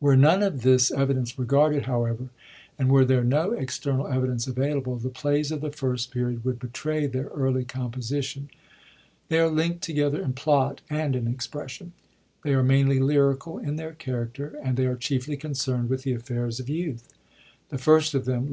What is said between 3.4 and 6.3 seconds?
external evidence available, the plays of the First